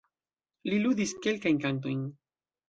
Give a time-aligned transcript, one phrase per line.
[0.71, 2.03] Li ludis kelkajn kantojn.